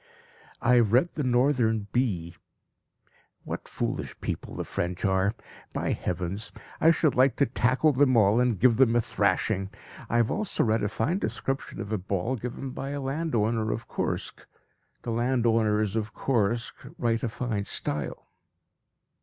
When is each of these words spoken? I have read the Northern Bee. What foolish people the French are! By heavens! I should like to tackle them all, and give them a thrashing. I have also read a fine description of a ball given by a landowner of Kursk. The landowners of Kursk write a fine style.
I 0.63 0.77
have 0.77 0.93
read 0.93 1.09
the 1.13 1.23
Northern 1.23 1.85
Bee. 1.91 2.35
What 3.43 3.67
foolish 3.67 4.19
people 4.19 4.55
the 4.55 4.63
French 4.63 5.05
are! 5.05 5.33
By 5.73 5.91
heavens! 5.91 6.51
I 6.79 6.89
should 6.89 7.13
like 7.13 7.35
to 7.35 7.45
tackle 7.45 7.93
them 7.93 8.17
all, 8.17 8.39
and 8.39 8.59
give 8.59 8.77
them 8.77 8.95
a 8.95 9.01
thrashing. 9.01 9.69
I 10.09 10.17
have 10.17 10.31
also 10.31 10.63
read 10.63 10.81
a 10.81 10.89
fine 10.89 11.19
description 11.19 11.79
of 11.79 11.91
a 11.91 11.99
ball 11.99 12.35
given 12.35 12.71
by 12.71 12.89
a 12.89 12.99
landowner 12.99 13.71
of 13.71 13.87
Kursk. 13.87 14.47
The 15.03 15.11
landowners 15.11 15.95
of 15.95 16.15
Kursk 16.15 16.77
write 16.97 17.21
a 17.21 17.29
fine 17.29 17.65
style. 17.65 18.31